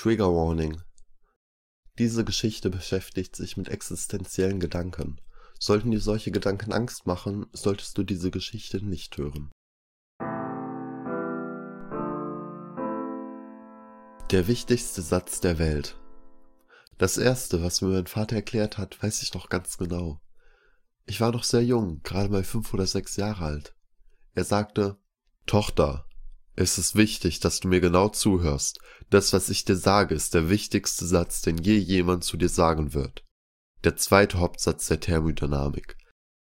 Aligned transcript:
Trigger 0.00 0.34
Warning. 0.34 0.80
Diese 1.98 2.24
Geschichte 2.24 2.70
beschäftigt 2.70 3.36
sich 3.36 3.58
mit 3.58 3.68
existenziellen 3.68 4.58
Gedanken. 4.58 5.20
Sollten 5.58 5.90
dir 5.90 6.00
solche 6.00 6.30
Gedanken 6.30 6.72
Angst 6.72 7.06
machen, 7.06 7.44
solltest 7.52 7.98
du 7.98 8.02
diese 8.02 8.30
Geschichte 8.30 8.82
nicht 8.82 9.18
hören. 9.18 9.50
Der 14.30 14.48
wichtigste 14.48 15.02
Satz 15.02 15.42
der 15.42 15.58
Welt. 15.58 16.00
Das 16.96 17.18
erste, 17.18 17.62
was 17.62 17.82
mir 17.82 17.88
mein 17.88 18.06
Vater 18.06 18.36
erklärt 18.36 18.78
hat, 18.78 19.02
weiß 19.02 19.22
ich 19.22 19.34
noch 19.34 19.50
ganz 19.50 19.76
genau. 19.76 20.22
Ich 21.04 21.20
war 21.20 21.30
noch 21.30 21.44
sehr 21.44 21.62
jung, 21.62 22.00
gerade 22.04 22.30
mal 22.30 22.44
fünf 22.44 22.72
oder 22.72 22.86
sechs 22.86 23.16
Jahre 23.16 23.44
alt. 23.44 23.76
Er 24.32 24.44
sagte, 24.44 24.96
Tochter, 25.44 26.06
es 26.60 26.76
ist 26.76 26.94
wichtig, 26.94 27.40
dass 27.40 27.60
du 27.60 27.68
mir 27.68 27.80
genau 27.80 28.10
zuhörst. 28.10 28.80
Das, 29.08 29.32
was 29.32 29.48
ich 29.48 29.64
dir 29.64 29.76
sage, 29.76 30.14
ist 30.14 30.34
der 30.34 30.50
wichtigste 30.50 31.06
Satz, 31.06 31.40
den 31.40 31.56
je 31.56 31.76
jemand 31.76 32.22
zu 32.22 32.36
dir 32.36 32.50
sagen 32.50 32.92
wird. 32.92 33.24
Der 33.82 33.96
zweite 33.96 34.40
Hauptsatz 34.40 34.86
der 34.88 35.00
Thermodynamik. 35.00 35.96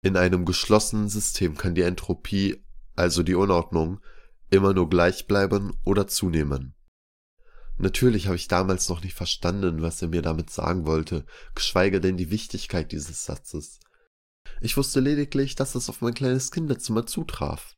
In 0.04 0.16
einem 0.16 0.46
geschlossenen 0.46 1.10
System 1.10 1.58
kann 1.58 1.74
die 1.74 1.82
Entropie, 1.82 2.64
also 2.96 3.24
die 3.24 3.34
Unordnung, 3.34 4.00
immer 4.52 4.76
nur 4.76 4.90
gleich 4.92 5.26
bleiben 5.26 5.76
oder 5.84 6.06
zunehmen. 6.06 6.76
Natürlich 7.78 8.28
habe 8.28 8.36
ich 8.36 8.48
damals 8.48 8.88
noch 8.90 9.02
nicht 9.02 9.16
verstanden, 9.16 9.82
was 9.82 10.04
er 10.04 10.10
mir 10.10 10.22
damit 10.22 10.52
sagen 10.52 10.86
wollte, 10.86 11.26
geschweige 11.56 12.00
denn 12.00 12.16
die 12.16 12.30
Wichtigkeit 12.30 12.92
dieses 12.92 13.26
Satzes. 13.26 13.80
Ich 14.62 14.78
wusste 14.78 15.00
lediglich, 15.00 15.56
dass 15.56 15.74
es 15.74 15.90
auf 15.90 16.02
mein 16.02 16.14
kleines 16.14 16.52
Kinderzimmer 16.52 17.08
zutraf. 17.08 17.76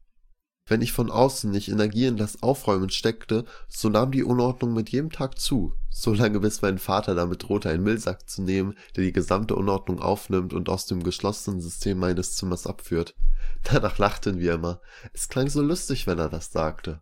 Wenn 0.68 0.82
ich 0.82 0.92
von 0.92 1.10
außen 1.10 1.50
nicht 1.50 1.70
Energie 1.70 2.06
in 2.06 2.18
das 2.18 2.44
Aufräumen 2.44 2.90
steckte, 2.90 3.46
so 3.70 3.88
nahm 3.88 4.12
die 4.12 4.24
Unordnung 4.24 4.74
mit 4.74 4.90
jedem 4.90 5.12
Tag 5.12 5.40
zu, 5.40 5.74
solange 5.90 6.42
bis 6.42 6.62
mein 6.62 6.78
Vater 6.78 7.16
damit 7.16 7.44
drohte, 7.44 7.70
einen 7.70 7.84
Müllsack 7.84 8.30
zu 8.30 8.42
nehmen, 8.42 8.78
der 8.96 9.06
die 9.06 9.14
gesamte 9.14 9.56
Unordnung 9.56 10.00
aufnimmt 10.00 10.54
und 10.54 10.68
aus 10.68 10.86
dem 10.86 11.04
geschlossenen 11.04 11.62
System 11.62 12.00
meines 12.00 12.36
Zimmers 12.36 12.68
abführt. 12.68 13.16
Danach 13.64 13.98
lachten 13.98 14.40
wir 14.40 14.56
immer. 14.56 14.82
Es 15.14 15.30
klang 15.30 15.50
so 15.50 15.62
lustig, 15.62 16.06
wenn 16.06 16.20
er 16.20 16.30
das 16.30 16.52
sagte. 16.52 17.02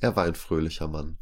Er 0.00 0.16
war 0.16 0.24
ein 0.24 0.34
fröhlicher 0.34 0.88
Mann. 0.88 1.18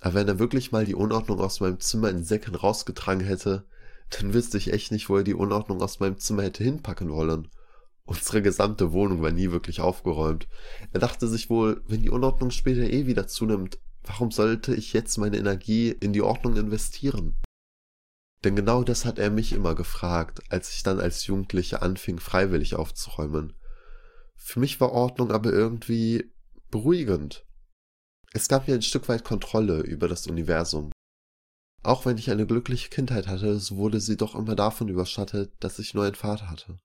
Aber 0.00 0.14
wenn 0.14 0.28
er 0.28 0.40
wirklich 0.40 0.72
mal 0.72 0.84
die 0.84 0.94
Unordnung 0.94 1.38
aus 1.40 1.60
meinem 1.60 1.80
Zimmer 1.80 2.10
in 2.10 2.24
Säcken 2.24 2.56
rausgetragen 2.56 3.24
hätte, 3.24 3.66
dann 4.10 4.34
wüsste 4.34 4.58
ich 4.58 4.72
echt 4.72 4.92
nicht, 4.92 5.08
wo 5.08 5.16
er 5.16 5.24
die 5.24 5.34
Unordnung 5.34 5.80
aus 5.82 6.00
meinem 6.00 6.18
Zimmer 6.18 6.42
hätte 6.42 6.64
hinpacken 6.64 7.10
wollen. 7.10 7.48
Unsere 8.06 8.40
gesamte 8.40 8.92
Wohnung 8.92 9.20
war 9.20 9.32
nie 9.32 9.50
wirklich 9.50 9.80
aufgeräumt. 9.80 10.46
Er 10.92 11.00
dachte 11.00 11.26
sich 11.26 11.50
wohl, 11.50 11.82
wenn 11.88 12.02
die 12.02 12.10
Unordnung 12.10 12.52
später 12.52 12.82
eh 12.82 13.06
wieder 13.06 13.26
zunimmt, 13.26 13.78
warum 14.04 14.30
sollte 14.30 14.74
ich 14.74 14.92
jetzt 14.92 15.18
meine 15.18 15.36
Energie 15.36 15.90
in 15.90 16.12
die 16.12 16.22
Ordnung 16.22 16.56
investieren? 16.56 17.36
Denn 18.44 18.54
genau 18.54 18.84
das 18.84 19.04
hat 19.04 19.18
er 19.18 19.30
mich 19.30 19.52
immer 19.52 19.74
gefragt, 19.74 20.40
als 20.50 20.72
ich 20.72 20.84
dann 20.84 21.00
als 21.00 21.26
Jugendliche 21.26 21.82
anfing, 21.82 22.20
freiwillig 22.20 22.76
aufzuräumen. 22.76 23.54
Für 24.36 24.60
mich 24.60 24.80
war 24.80 24.92
Ordnung 24.92 25.32
aber 25.32 25.52
irgendwie 25.52 26.32
beruhigend. 26.70 27.44
Es 28.32 28.46
gab 28.46 28.68
mir 28.68 28.74
ein 28.74 28.82
Stück 28.82 29.08
weit 29.08 29.24
Kontrolle 29.24 29.80
über 29.80 30.06
das 30.06 30.28
Universum. 30.28 30.92
Auch 31.82 32.06
wenn 32.06 32.18
ich 32.18 32.30
eine 32.30 32.46
glückliche 32.46 32.88
Kindheit 32.88 33.26
hatte, 33.26 33.58
so 33.58 33.76
wurde 33.78 33.98
sie 33.98 34.16
doch 34.16 34.36
immer 34.36 34.54
davon 34.54 34.88
überschattet, 34.88 35.52
dass 35.58 35.80
ich 35.80 35.94
nur 35.94 36.04
einen 36.04 36.14
Vater 36.14 36.48
hatte. 36.48 36.78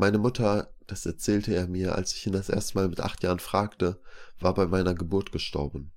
Meine 0.00 0.16
Mutter, 0.16 0.72
das 0.86 1.04
erzählte 1.04 1.54
er 1.54 1.68
mir, 1.68 1.94
als 1.94 2.14
ich 2.14 2.26
ihn 2.26 2.32
das 2.32 2.48
erste 2.48 2.78
Mal 2.78 2.88
mit 2.88 3.00
acht 3.00 3.22
Jahren 3.22 3.38
fragte, 3.38 4.00
war 4.38 4.54
bei 4.54 4.66
meiner 4.66 4.94
Geburt 4.94 5.30
gestorben. 5.30 5.92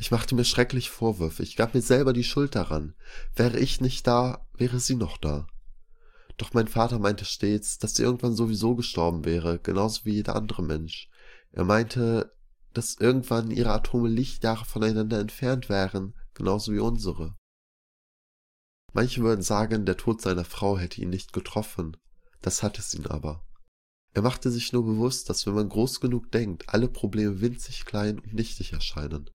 Ich 0.00 0.10
machte 0.10 0.34
mir 0.34 0.44
schrecklich 0.44 0.90
Vorwürfe, 0.90 1.44
ich 1.44 1.54
gab 1.54 1.72
mir 1.72 1.80
selber 1.80 2.12
die 2.12 2.24
Schuld 2.24 2.56
daran. 2.56 2.94
Wäre 3.36 3.60
ich 3.60 3.80
nicht 3.80 4.04
da, 4.08 4.44
wäre 4.56 4.80
sie 4.80 4.96
noch 4.96 5.18
da. 5.18 5.46
Doch 6.36 6.52
mein 6.52 6.66
Vater 6.66 6.98
meinte 6.98 7.24
stets, 7.24 7.78
dass 7.78 7.94
sie 7.94 8.02
irgendwann 8.02 8.34
sowieso 8.34 8.74
gestorben 8.74 9.24
wäre, 9.24 9.60
genauso 9.60 10.04
wie 10.04 10.14
jeder 10.14 10.34
andere 10.34 10.64
Mensch. 10.64 11.08
Er 11.52 11.62
meinte, 11.62 12.34
dass 12.74 12.96
irgendwann 12.96 13.52
ihre 13.52 13.70
Atome 13.70 14.08
Lichtjahre 14.08 14.64
voneinander 14.64 15.20
entfernt 15.20 15.68
wären, 15.68 16.12
genauso 16.34 16.72
wie 16.72 16.80
unsere. 16.80 17.36
Manche 18.92 19.22
würden 19.22 19.42
sagen, 19.42 19.86
der 19.86 19.96
Tod 19.96 20.22
seiner 20.22 20.44
Frau 20.44 20.76
hätte 20.76 21.00
ihn 21.00 21.10
nicht 21.10 21.32
getroffen, 21.32 21.96
das 22.40 22.62
hat 22.62 22.78
es 22.78 22.94
ihn 22.94 23.06
aber. 23.06 23.44
Er 24.14 24.22
machte 24.22 24.50
sich 24.50 24.72
nur 24.72 24.84
bewusst, 24.84 25.28
dass 25.28 25.46
wenn 25.46 25.54
man 25.54 25.68
groß 25.68 26.00
genug 26.00 26.32
denkt, 26.32 26.68
alle 26.68 26.88
Probleme 26.88 27.40
winzig 27.40 27.84
klein 27.84 28.18
und 28.18 28.34
nichtig 28.34 28.72
erscheinen. 28.72 29.30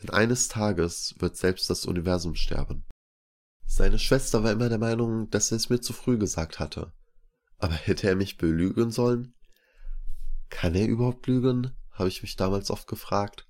Denn 0.00 0.10
eines 0.10 0.48
Tages 0.48 1.14
wird 1.18 1.36
selbst 1.36 1.70
das 1.70 1.86
Universum 1.86 2.34
sterben. 2.34 2.84
Seine 3.66 3.98
Schwester 3.98 4.42
war 4.42 4.52
immer 4.52 4.68
der 4.68 4.78
Meinung, 4.78 5.30
dass 5.30 5.50
er 5.50 5.56
es 5.56 5.70
mir 5.70 5.80
zu 5.80 5.92
früh 5.92 6.18
gesagt 6.18 6.58
hatte. 6.58 6.92
Aber 7.58 7.74
hätte 7.74 8.08
er 8.08 8.16
mich 8.16 8.36
belügen 8.36 8.90
sollen? 8.90 9.34
Kann 10.50 10.74
er 10.74 10.88
überhaupt 10.88 11.26
lügen? 11.26 11.76
habe 11.92 12.08
ich 12.08 12.22
mich 12.22 12.36
damals 12.36 12.70
oft 12.70 12.86
gefragt. 12.86 13.46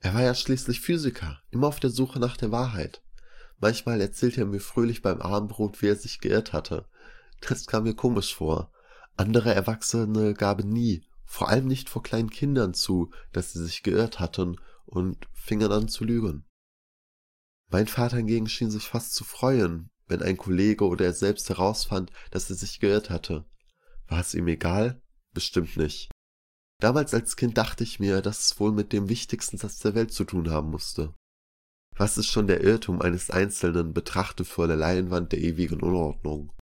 Er 0.00 0.14
war 0.14 0.22
ja 0.22 0.34
schließlich 0.34 0.80
Physiker, 0.80 1.40
immer 1.50 1.68
auf 1.68 1.80
der 1.80 1.90
Suche 1.90 2.18
nach 2.18 2.36
der 2.36 2.52
Wahrheit. 2.52 3.02
Manchmal 3.58 4.00
erzählte 4.00 4.42
er 4.42 4.46
mir 4.46 4.60
fröhlich 4.60 5.02
beim 5.02 5.20
Abendbrot, 5.20 5.80
wie 5.80 5.88
er 5.88 5.96
sich 5.96 6.20
geirrt 6.20 6.52
hatte, 6.52 6.86
das 7.40 7.66
kam 7.66 7.84
mir 7.84 7.94
komisch 7.94 8.34
vor. 8.34 8.72
Andere 9.16 9.54
Erwachsene 9.54 10.34
gaben 10.34 10.68
nie, 10.68 11.04
vor 11.24 11.48
allem 11.48 11.66
nicht 11.66 11.88
vor 11.88 12.02
kleinen 12.02 12.30
Kindern 12.30 12.74
zu, 12.74 13.10
dass 13.32 13.52
sie 13.52 13.64
sich 13.64 13.82
geirrt 13.82 14.20
hatten 14.20 14.58
und 14.84 15.26
fingen 15.32 15.72
an 15.72 15.88
zu 15.88 16.04
lügen. 16.04 16.44
Mein 17.68 17.88
Vater 17.88 18.18
hingegen 18.18 18.48
schien 18.48 18.70
sich 18.70 18.84
fast 18.84 19.14
zu 19.14 19.24
freuen, 19.24 19.90
wenn 20.06 20.22
ein 20.22 20.36
Kollege 20.36 20.86
oder 20.86 21.06
er 21.06 21.12
selbst 21.12 21.48
herausfand, 21.48 22.12
dass 22.30 22.48
er 22.48 22.56
sich 22.56 22.78
geirrt 22.78 23.10
hatte. 23.10 23.44
War 24.06 24.20
es 24.20 24.34
ihm 24.34 24.46
egal? 24.46 25.02
Bestimmt 25.34 25.76
nicht. 25.76 26.10
Damals 26.80 27.14
als 27.14 27.36
Kind 27.36 27.58
dachte 27.58 27.82
ich 27.84 27.98
mir, 27.98 28.20
dass 28.22 28.46
es 28.46 28.60
wohl 28.60 28.70
mit 28.70 28.92
dem 28.92 29.08
wichtigsten 29.08 29.56
Satz 29.56 29.78
der 29.78 29.94
Welt 29.94 30.12
zu 30.12 30.24
tun 30.24 30.50
haben 30.50 30.70
musste. 30.70 31.14
Was 31.96 32.18
ist 32.18 32.26
schon 32.26 32.46
der 32.46 32.62
Irrtum 32.62 33.00
eines 33.00 33.30
Einzelnen 33.30 33.94
betrachtet 33.94 34.46
vor 34.46 34.66
der 34.66 34.76
Leinwand 34.76 35.32
der 35.32 35.40
ewigen 35.40 35.80
Unordnung? 35.80 36.52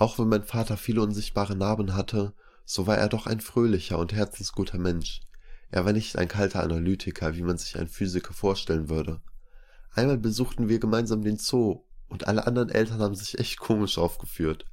Auch 0.00 0.18
wenn 0.18 0.28
mein 0.28 0.44
Vater 0.44 0.78
viele 0.78 1.02
unsichtbare 1.02 1.54
Narben 1.54 1.94
hatte, 1.94 2.32
so 2.64 2.86
war 2.86 2.96
er 2.96 3.10
doch 3.10 3.26
ein 3.26 3.42
fröhlicher 3.42 3.98
und 3.98 4.14
herzensguter 4.14 4.78
Mensch. 4.78 5.20
Er 5.70 5.84
war 5.84 5.92
nicht 5.92 6.16
ein 6.16 6.26
kalter 6.26 6.62
Analytiker, 6.62 7.36
wie 7.36 7.42
man 7.42 7.58
sich 7.58 7.78
ein 7.78 7.86
Physiker 7.86 8.32
vorstellen 8.32 8.88
würde. 8.88 9.20
Einmal 9.92 10.16
besuchten 10.16 10.70
wir 10.70 10.78
gemeinsam 10.78 11.20
den 11.20 11.36
Zoo, 11.36 11.84
und 12.08 12.28
alle 12.28 12.46
anderen 12.46 12.70
Eltern 12.70 13.00
haben 13.00 13.14
sich 13.14 13.38
echt 13.38 13.60
komisch 13.60 13.98
aufgeführt. 13.98 14.64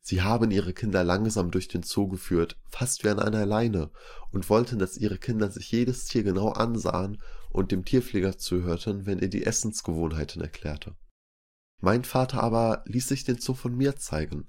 Sie 0.00 0.22
haben 0.22 0.50
ihre 0.50 0.72
Kinder 0.72 1.04
langsam 1.04 1.50
durch 1.50 1.68
den 1.68 1.82
Zoo 1.82 2.08
geführt, 2.08 2.56
fast 2.70 3.04
wie 3.04 3.10
an 3.10 3.18
einer 3.18 3.44
Leine, 3.44 3.90
und 4.30 4.48
wollten, 4.48 4.78
dass 4.78 4.96
ihre 4.96 5.18
Kinder 5.18 5.50
sich 5.50 5.70
jedes 5.70 6.06
Tier 6.06 6.22
genau 6.22 6.48
ansahen 6.48 7.20
und 7.50 7.72
dem 7.72 7.84
Tierpfleger 7.84 8.38
zuhörten, 8.38 9.04
wenn 9.04 9.18
er 9.18 9.28
die 9.28 9.44
Essensgewohnheiten 9.44 10.40
erklärte. 10.40 10.96
Mein 11.82 12.04
Vater 12.04 12.42
aber 12.42 12.84
ließ 12.86 13.08
sich 13.08 13.24
den 13.24 13.38
Zoo 13.38 13.52
von 13.52 13.76
mir 13.76 13.96
zeigen. 13.96 14.48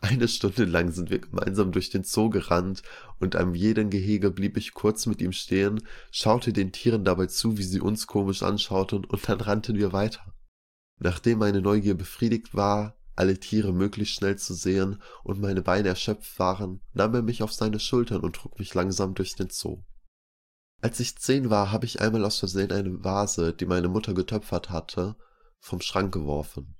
Eine 0.00 0.26
Stunde 0.26 0.64
lang 0.64 0.90
sind 0.90 1.10
wir 1.10 1.20
gemeinsam 1.20 1.70
durch 1.70 1.90
den 1.90 2.04
Zoo 2.04 2.28
gerannt, 2.28 2.82
und 3.20 3.36
am 3.36 3.54
jeden 3.54 3.88
Gehege 3.88 4.30
blieb 4.30 4.56
ich 4.56 4.74
kurz 4.74 5.06
mit 5.06 5.20
ihm 5.20 5.32
stehen, 5.32 5.82
schaute 6.10 6.52
den 6.52 6.72
Tieren 6.72 7.04
dabei 7.04 7.26
zu, 7.26 7.56
wie 7.56 7.62
sie 7.62 7.80
uns 7.80 8.06
komisch 8.06 8.42
anschauten, 8.42 9.04
und 9.04 9.28
dann 9.28 9.40
rannten 9.40 9.76
wir 9.76 9.92
weiter. 9.92 10.34
Nachdem 10.98 11.38
meine 11.38 11.62
Neugier 11.62 11.94
befriedigt 11.94 12.54
war, 12.54 12.96
alle 13.14 13.38
Tiere 13.38 13.72
möglichst 13.72 14.14
schnell 14.14 14.36
zu 14.36 14.54
sehen 14.54 15.00
und 15.22 15.40
meine 15.40 15.62
Beine 15.62 15.88
erschöpft 15.88 16.38
waren, 16.38 16.80
nahm 16.94 17.14
er 17.14 17.22
mich 17.22 17.42
auf 17.42 17.52
seine 17.52 17.78
Schultern 17.78 18.22
und 18.22 18.36
trug 18.36 18.58
mich 18.58 18.74
langsam 18.74 19.14
durch 19.14 19.34
den 19.34 19.50
Zoo. 19.50 19.82
Als 20.80 20.98
ich 20.98 21.16
zehn 21.16 21.50
war, 21.50 21.70
habe 21.70 21.86
ich 21.86 22.00
einmal 22.00 22.24
aus 22.24 22.38
Versehen 22.38 22.72
eine 22.72 23.04
Vase, 23.04 23.52
die 23.52 23.66
meine 23.66 23.88
Mutter 23.88 24.14
getöpfert 24.14 24.70
hatte, 24.70 25.16
vom 25.60 25.80
Schrank 25.80 26.12
geworfen. 26.12 26.74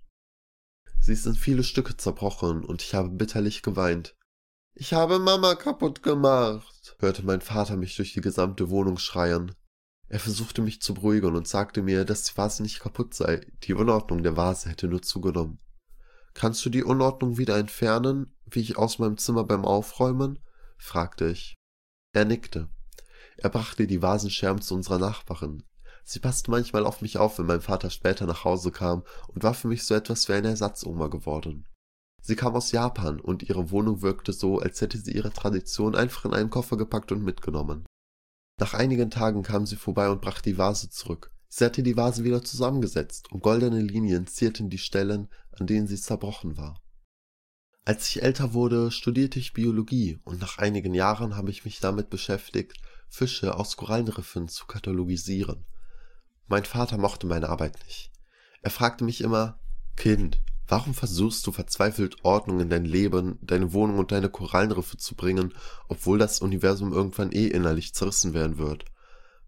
Sie 1.02 1.14
ist 1.14 1.26
in 1.26 1.34
viele 1.34 1.64
Stücke 1.64 1.96
zerbrochen 1.96 2.64
und 2.64 2.80
ich 2.80 2.94
habe 2.94 3.08
bitterlich 3.08 3.62
geweint. 3.62 4.14
Ich 4.72 4.92
habe 4.92 5.18
Mama 5.18 5.56
kaputt 5.56 6.04
gemacht, 6.04 6.94
hörte 7.00 7.24
mein 7.24 7.40
Vater 7.40 7.76
mich 7.76 7.96
durch 7.96 8.12
die 8.12 8.20
gesamte 8.20 8.70
Wohnung 8.70 8.98
schreien. 8.98 9.52
Er 10.06 10.20
versuchte 10.20 10.62
mich 10.62 10.80
zu 10.80 10.94
beruhigen 10.94 11.34
und 11.34 11.48
sagte 11.48 11.82
mir, 11.82 12.04
dass 12.04 12.22
die 12.22 12.36
Vase 12.36 12.62
nicht 12.62 12.78
kaputt 12.78 13.14
sei, 13.14 13.44
die 13.64 13.74
Unordnung 13.74 14.22
der 14.22 14.36
Vase 14.36 14.68
hätte 14.68 14.86
nur 14.86 15.02
zugenommen. 15.02 15.58
Kannst 16.34 16.64
du 16.64 16.70
die 16.70 16.84
Unordnung 16.84 17.36
wieder 17.36 17.58
entfernen, 17.58 18.36
wie 18.46 18.60
ich 18.60 18.78
aus 18.78 19.00
meinem 19.00 19.18
Zimmer 19.18 19.42
beim 19.42 19.64
Aufräumen? 19.64 20.38
fragte 20.78 21.30
ich. 21.30 21.56
Er 22.12 22.26
nickte. 22.26 22.68
Er 23.38 23.50
brachte 23.50 23.88
die 23.88 24.02
Vasenscherben 24.02 24.62
zu 24.62 24.76
unserer 24.76 25.00
Nachbarin. 25.00 25.64
Sie 26.04 26.18
passte 26.18 26.50
manchmal 26.50 26.84
auf 26.84 27.00
mich 27.00 27.18
auf, 27.18 27.38
wenn 27.38 27.46
mein 27.46 27.60
Vater 27.60 27.90
später 27.90 28.26
nach 28.26 28.44
Hause 28.44 28.72
kam 28.72 29.04
und 29.28 29.42
war 29.42 29.54
für 29.54 29.68
mich 29.68 29.84
so 29.84 29.94
etwas 29.94 30.28
wie 30.28 30.32
eine 30.32 30.48
Ersatzoma 30.48 31.08
geworden. 31.08 31.66
Sie 32.20 32.36
kam 32.36 32.54
aus 32.54 32.72
Japan 32.72 33.20
und 33.20 33.42
ihre 33.42 33.70
Wohnung 33.70 34.02
wirkte 34.02 34.32
so, 34.32 34.58
als 34.58 34.80
hätte 34.80 34.98
sie 34.98 35.12
ihre 35.12 35.32
Tradition 35.32 35.96
einfach 35.96 36.24
in 36.24 36.34
einen 36.34 36.50
Koffer 36.50 36.76
gepackt 36.76 37.10
und 37.12 37.24
mitgenommen. 37.24 37.84
Nach 38.60 38.74
einigen 38.74 39.10
Tagen 39.10 39.42
kam 39.42 39.66
sie 39.66 39.76
vorbei 39.76 40.08
und 40.08 40.20
brachte 40.20 40.50
die 40.50 40.58
Vase 40.58 40.88
zurück. 40.88 41.32
Sie 41.48 41.64
hatte 41.64 41.82
die 41.82 41.96
Vase 41.96 42.24
wieder 42.24 42.42
zusammengesetzt 42.42 43.30
und 43.32 43.42
goldene 43.42 43.80
Linien 43.80 44.26
zierten 44.26 44.70
die 44.70 44.78
Stellen, 44.78 45.28
an 45.50 45.66
denen 45.66 45.86
sie 45.86 46.00
zerbrochen 46.00 46.56
war. 46.56 46.80
Als 47.84 48.08
ich 48.08 48.22
älter 48.22 48.54
wurde, 48.54 48.92
studierte 48.92 49.40
ich 49.40 49.52
Biologie 49.52 50.20
und 50.22 50.40
nach 50.40 50.58
einigen 50.58 50.94
Jahren 50.94 51.36
habe 51.36 51.50
ich 51.50 51.64
mich 51.64 51.80
damit 51.80 52.08
beschäftigt, 52.08 52.78
Fische 53.08 53.56
aus 53.56 53.76
Korallenriffen 53.76 54.46
zu 54.46 54.66
katalogisieren. 54.66 55.66
Mein 56.52 56.66
Vater 56.66 56.98
mochte 56.98 57.26
meine 57.26 57.48
Arbeit 57.48 57.78
nicht. 57.86 58.12
Er 58.60 58.70
fragte 58.70 59.04
mich 59.04 59.22
immer, 59.22 59.58
Kind, 59.96 60.42
warum 60.68 60.92
versuchst 60.92 61.46
du 61.46 61.50
verzweifelt 61.50 62.26
Ordnung 62.26 62.60
in 62.60 62.68
dein 62.68 62.84
Leben, 62.84 63.38
deine 63.40 63.72
Wohnung 63.72 63.98
und 63.98 64.12
deine 64.12 64.28
Korallenriffe 64.28 64.98
zu 64.98 65.14
bringen, 65.14 65.54
obwohl 65.88 66.18
das 66.18 66.40
Universum 66.40 66.92
irgendwann 66.92 67.32
eh 67.32 67.46
innerlich 67.46 67.94
zerrissen 67.94 68.34
werden 68.34 68.58
wird? 68.58 68.84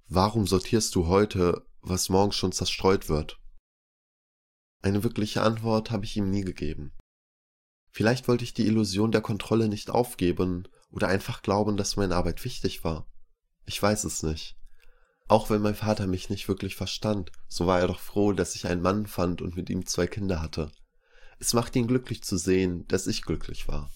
Warum 0.08 0.46
sortierst 0.46 0.94
du 0.94 1.06
heute, 1.06 1.66
was 1.82 2.08
morgen 2.08 2.32
schon 2.32 2.52
zerstreut 2.52 3.10
wird? 3.10 3.38
Eine 4.80 5.04
wirkliche 5.04 5.42
Antwort 5.42 5.90
habe 5.90 6.06
ich 6.06 6.16
ihm 6.16 6.30
nie 6.30 6.40
gegeben. 6.40 6.94
Vielleicht 7.90 8.28
wollte 8.28 8.44
ich 8.44 8.54
die 8.54 8.66
Illusion 8.66 9.12
der 9.12 9.20
Kontrolle 9.20 9.68
nicht 9.68 9.90
aufgeben 9.90 10.68
oder 10.88 11.08
einfach 11.08 11.42
glauben, 11.42 11.76
dass 11.76 11.96
meine 11.96 12.16
Arbeit 12.16 12.42
wichtig 12.44 12.82
war. 12.82 13.06
Ich 13.66 13.82
weiß 13.82 14.04
es 14.04 14.22
nicht. 14.22 14.56
Auch 15.29 15.49
wenn 15.49 15.62
mein 15.62 15.75
Vater 15.75 16.06
mich 16.06 16.29
nicht 16.29 16.49
wirklich 16.49 16.76
verstand, 16.76 17.32
so 17.49 17.67
war 17.67 17.81
er 17.81 17.88
doch 17.88 18.00
froh, 18.00 18.32
dass 18.32 18.55
ich 18.55 18.67
einen 18.67 18.82
Mann 18.82 19.06
fand 19.06 19.41
und 19.41 19.56
mit 19.56 19.71
ihm 19.71 19.87
zwei 19.87 20.06
Kinder 20.06 20.43
hatte. 20.43 20.71
Es 21.38 21.55
machte 21.55 21.79
ihn 21.79 21.87
glücklich 21.87 22.23
zu 22.23 22.37
sehen, 22.37 22.87
dass 22.88 23.06
ich 23.06 23.23
glücklich 23.23 23.67
war. 23.67 23.91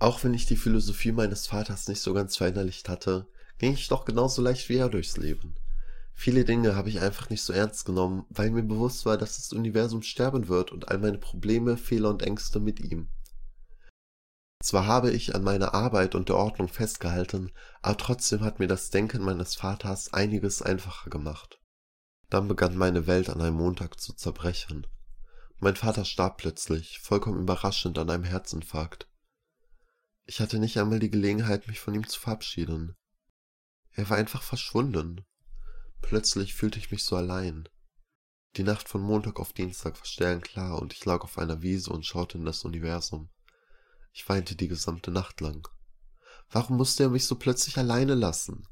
Auch 0.00 0.24
wenn 0.24 0.34
ich 0.34 0.46
die 0.46 0.56
Philosophie 0.56 1.12
meines 1.12 1.46
Vaters 1.46 1.88
nicht 1.88 2.00
so 2.00 2.14
ganz 2.14 2.36
verinnerlicht 2.36 2.88
hatte, 2.88 3.28
ging 3.58 3.72
ich 3.72 3.88
doch 3.88 4.04
genauso 4.04 4.40
leicht 4.40 4.68
wie 4.68 4.76
er 4.76 4.88
durchs 4.88 5.16
Leben. 5.16 5.56
Viele 6.14 6.44
Dinge 6.44 6.74
habe 6.74 6.88
ich 6.88 7.00
einfach 7.00 7.30
nicht 7.30 7.42
so 7.42 7.52
ernst 7.52 7.84
genommen, 7.84 8.24
weil 8.30 8.50
mir 8.50 8.62
bewusst 8.62 9.06
war, 9.06 9.18
dass 9.18 9.36
das 9.36 9.52
Universum 9.52 10.02
sterben 10.02 10.48
wird 10.48 10.72
und 10.72 10.88
all 10.88 10.98
meine 10.98 11.18
Probleme, 11.18 11.76
Fehler 11.76 12.10
und 12.10 12.22
Ängste 12.22 12.60
mit 12.60 12.80
ihm. 12.80 13.10
Zwar 14.60 14.86
habe 14.86 15.12
ich 15.12 15.34
an 15.34 15.44
meiner 15.44 15.72
Arbeit 15.72 16.14
und 16.14 16.28
der 16.28 16.36
Ordnung 16.36 16.68
festgehalten, 16.68 17.52
aber 17.80 17.96
trotzdem 17.96 18.40
hat 18.40 18.58
mir 18.58 18.66
das 18.66 18.90
Denken 18.90 19.22
meines 19.22 19.54
Vaters 19.54 20.12
einiges 20.12 20.62
einfacher 20.62 21.10
gemacht. 21.10 21.60
Dann 22.28 22.48
begann 22.48 22.76
meine 22.76 23.06
Welt 23.06 23.30
an 23.30 23.40
einem 23.40 23.56
Montag 23.56 24.00
zu 24.00 24.12
zerbrechen. 24.12 24.86
Mein 25.60 25.76
Vater 25.76 26.04
starb 26.04 26.38
plötzlich, 26.38 26.98
vollkommen 27.00 27.40
überraschend 27.40 27.98
an 27.98 28.10
einem 28.10 28.24
Herzinfarkt. 28.24 29.08
Ich 30.26 30.40
hatte 30.40 30.58
nicht 30.58 30.76
einmal 30.76 30.98
die 30.98 31.10
Gelegenheit, 31.10 31.68
mich 31.68 31.80
von 31.80 31.94
ihm 31.94 32.06
zu 32.06 32.20
verabschieden. 32.20 32.96
Er 33.92 34.10
war 34.10 34.16
einfach 34.16 34.42
verschwunden. 34.42 35.24
Plötzlich 36.02 36.54
fühlte 36.54 36.78
ich 36.78 36.90
mich 36.90 37.04
so 37.04 37.16
allein. 37.16 37.68
Die 38.56 38.62
Nacht 38.62 38.88
von 38.88 39.00
Montag 39.00 39.40
auf 39.40 39.52
Dienstag 39.52 39.96
war 39.98 40.04
sternklar 40.04 40.80
und 40.80 40.92
ich 40.92 41.04
lag 41.04 41.22
auf 41.22 41.38
einer 41.38 41.62
Wiese 41.62 41.90
und 41.90 42.04
schaute 42.04 42.38
in 42.38 42.44
das 42.44 42.64
Universum. 42.64 43.30
Ich 44.18 44.28
weinte 44.28 44.56
die 44.56 44.66
gesamte 44.66 45.12
Nacht 45.12 45.40
lang. 45.40 45.68
Warum 46.50 46.76
musste 46.76 47.04
er 47.04 47.08
mich 47.08 47.24
so 47.24 47.36
plötzlich 47.36 47.78
alleine 47.78 48.16
lassen? 48.16 48.66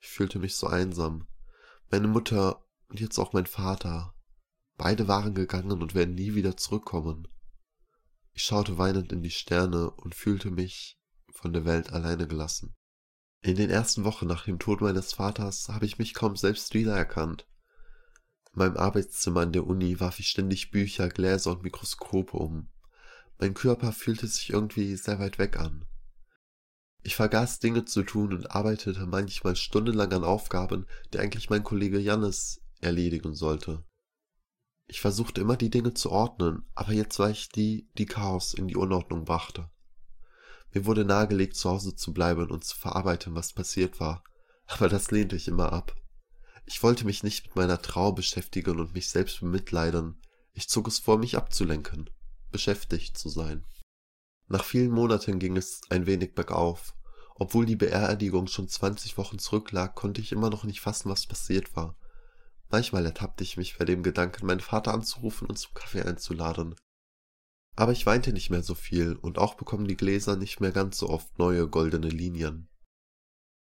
Ich 0.00 0.08
fühlte 0.08 0.40
mich 0.40 0.56
so 0.56 0.66
einsam. 0.66 1.28
Meine 1.88 2.08
Mutter 2.08 2.66
und 2.88 2.98
jetzt 2.98 3.16
auch 3.20 3.32
mein 3.32 3.46
Vater. 3.46 4.12
Beide 4.76 5.06
waren 5.06 5.36
gegangen 5.36 5.82
und 5.82 5.94
werden 5.94 6.16
nie 6.16 6.34
wieder 6.34 6.56
zurückkommen. 6.56 7.28
Ich 8.32 8.42
schaute 8.42 8.76
weinend 8.76 9.12
in 9.12 9.22
die 9.22 9.30
Sterne 9.30 9.88
und 9.88 10.16
fühlte 10.16 10.50
mich 10.50 10.98
von 11.30 11.52
der 11.52 11.64
Welt 11.64 11.92
alleine 11.92 12.26
gelassen. 12.26 12.74
In 13.40 13.54
den 13.54 13.70
ersten 13.70 14.02
Wochen 14.02 14.26
nach 14.26 14.46
dem 14.46 14.58
Tod 14.58 14.80
meines 14.80 15.12
Vaters 15.12 15.68
habe 15.68 15.86
ich 15.86 15.98
mich 15.98 16.12
kaum 16.12 16.34
selbst 16.34 16.74
wiedererkannt. 16.74 17.46
In 18.52 18.58
meinem 18.58 18.76
Arbeitszimmer 18.76 19.42
an 19.42 19.52
der 19.52 19.64
Uni 19.64 20.00
warf 20.00 20.18
ich 20.18 20.26
ständig 20.26 20.72
Bücher, 20.72 21.08
Gläser 21.08 21.52
und 21.52 21.62
Mikroskope 21.62 22.36
um. 22.36 22.68
Mein 23.42 23.54
Körper 23.54 23.90
fühlte 23.90 24.28
sich 24.28 24.50
irgendwie 24.50 24.94
sehr 24.94 25.18
weit 25.18 25.40
weg 25.40 25.58
an. 25.58 25.84
Ich 27.02 27.16
vergaß 27.16 27.58
Dinge 27.58 27.84
zu 27.84 28.04
tun 28.04 28.32
und 28.32 28.52
arbeitete 28.52 29.04
manchmal 29.04 29.56
stundenlang 29.56 30.12
an 30.12 30.22
Aufgaben, 30.22 30.86
die 31.12 31.18
eigentlich 31.18 31.50
mein 31.50 31.64
Kollege 31.64 31.98
Jannis 31.98 32.60
erledigen 32.80 33.34
sollte. 33.34 33.82
Ich 34.86 35.00
versuchte 35.00 35.40
immer 35.40 35.56
die 35.56 35.70
Dinge 35.70 35.92
zu 35.92 36.12
ordnen, 36.12 36.62
aber 36.76 36.92
jetzt 36.92 37.18
war 37.18 37.30
ich 37.30 37.48
die, 37.48 37.90
die 37.98 38.06
Chaos 38.06 38.54
in 38.54 38.68
die 38.68 38.76
Unordnung 38.76 39.24
brachte. 39.24 39.68
Mir 40.72 40.86
wurde 40.86 41.04
nahegelegt, 41.04 41.56
zu 41.56 41.68
Hause 41.68 41.96
zu 41.96 42.12
bleiben 42.12 42.48
und 42.48 42.62
zu 42.62 42.76
verarbeiten, 42.76 43.34
was 43.34 43.52
passiert 43.52 43.98
war, 43.98 44.22
aber 44.68 44.88
das 44.88 45.10
lehnte 45.10 45.34
ich 45.34 45.48
immer 45.48 45.72
ab. 45.72 45.96
Ich 46.64 46.80
wollte 46.84 47.04
mich 47.04 47.24
nicht 47.24 47.46
mit 47.46 47.56
meiner 47.56 47.82
Trauer 47.82 48.14
beschäftigen 48.14 48.78
und 48.78 48.94
mich 48.94 49.08
selbst 49.08 49.40
bemitleiden, 49.40 50.22
ich 50.52 50.68
zog 50.68 50.86
es 50.86 51.00
vor, 51.00 51.18
mich 51.18 51.36
abzulenken 51.36 52.08
beschäftigt 52.52 53.18
zu 53.18 53.28
sein. 53.28 53.64
Nach 54.48 54.64
vielen 54.64 54.90
Monaten 54.90 55.38
ging 55.38 55.56
es 55.56 55.80
ein 55.88 56.06
wenig 56.06 56.34
bergauf. 56.34 56.94
Obwohl 57.34 57.66
die 57.66 57.76
Beerdigung 57.76 58.46
schon 58.46 58.68
20 58.68 59.16
Wochen 59.18 59.38
zurücklag, 59.38 59.94
konnte 59.94 60.20
ich 60.20 60.32
immer 60.32 60.50
noch 60.50 60.64
nicht 60.64 60.80
fassen, 60.80 61.10
was 61.10 61.26
passiert 61.26 61.74
war. 61.74 61.96
Manchmal 62.70 63.04
ertappte 63.04 63.42
ich 63.44 63.56
mich 63.56 63.78
bei 63.78 63.84
dem 63.84 64.02
Gedanken, 64.02 64.46
meinen 64.46 64.60
Vater 64.60 64.94
anzurufen 64.94 65.48
und 65.48 65.56
zum 65.56 65.74
Kaffee 65.74 66.02
einzuladen. 66.02 66.74
Aber 67.74 67.92
ich 67.92 68.04
weinte 68.06 68.32
nicht 68.32 68.50
mehr 68.50 68.62
so 68.62 68.74
viel 68.74 69.16
und 69.16 69.38
auch 69.38 69.54
bekommen 69.54 69.88
die 69.88 69.96
Gläser 69.96 70.36
nicht 70.36 70.60
mehr 70.60 70.72
ganz 70.72 70.98
so 70.98 71.08
oft 71.08 71.38
neue 71.38 71.68
goldene 71.68 72.08
Linien. 72.08 72.68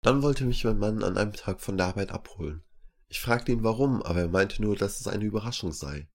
Dann 0.02 0.22
wollte 0.22 0.44
mich 0.44 0.64
mein 0.64 0.78
Mann 0.78 1.02
an 1.02 1.16
einem 1.16 1.32
Tag 1.32 1.60
von 1.60 1.76
der 1.76 1.86
Arbeit 1.86 2.12
abholen. 2.12 2.62
Ich 3.08 3.20
fragte 3.20 3.52
ihn 3.52 3.64
warum, 3.64 4.02
aber 4.02 4.20
er 4.20 4.28
meinte 4.28 4.62
nur, 4.62 4.76
dass 4.76 5.00
es 5.00 5.08
eine 5.08 5.24
Überraschung 5.24 5.72
sei. 5.72 6.08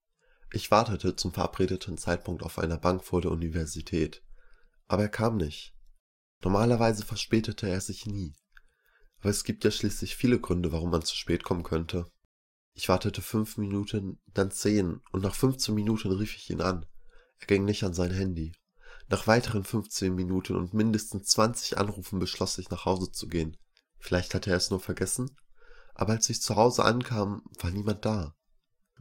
Ich 0.54 0.70
wartete 0.70 1.16
zum 1.16 1.34
verabredeten 1.34 1.98
Zeitpunkt 1.98 2.44
auf 2.44 2.60
einer 2.60 2.78
Bank 2.78 3.04
vor 3.06 3.22
der 3.22 3.32
Universität, 3.32 4.22
aber 4.88 5.04
er 5.04 5.10
kam 5.10 5.38
nicht. 5.38 5.74
Normalerweise 6.44 7.06
verspätete 7.06 7.70
er 7.70 7.80
sich 7.80 8.06
nie. 8.06 8.36
Aber 9.20 9.30
es 9.30 9.44
gibt 9.44 9.64
ja 9.64 9.72
schließlich 9.72 10.16
viele 10.16 10.40
Gründe, 10.40 10.72
warum 10.72 10.92
man 10.92 11.04
zu 11.04 11.16
spät 11.16 11.44
kommen 11.44 11.64
könnte. 11.64 12.12
Ich 12.74 12.90
wartete 12.90 13.22
fünf 13.22 13.58
Minuten, 13.58 14.20
dann 14.28 14.52
zehn, 14.52 15.00
und 15.12 15.24
nach 15.24 15.36
fünfzehn 15.36 15.76
Minuten 15.76 16.12
rief 16.12 16.36
ich 16.36 16.50
ihn 16.50 16.62
an. 16.62 16.86
Er 17.40 17.48
ging 17.48 17.64
nicht 17.64 17.84
an 17.84 17.94
sein 17.94 18.12
Handy. 18.12 18.54
Nach 19.08 19.28
weiteren 19.28 19.64
fünfzehn 19.64 20.16
Minuten 20.16 20.56
und 20.56 20.74
mindestens 20.74 21.28
zwanzig 21.28 21.78
Anrufen 21.78 22.20
beschloss 22.20 22.58
ich, 22.58 22.70
nach 22.70 22.86
Hause 22.86 23.12
zu 23.12 23.28
gehen. 23.28 23.58
Vielleicht 24.00 24.34
hatte 24.34 24.50
er 24.50 24.58
es 24.58 24.70
nur 24.70 24.80
vergessen, 24.80 25.36
aber 25.94 26.14
als 26.14 26.30
ich 26.30 26.42
zu 26.42 26.56
Hause 26.56 26.84
ankam, 26.84 27.44
war 27.60 27.72
niemand 27.72 28.04
da. 28.04 28.36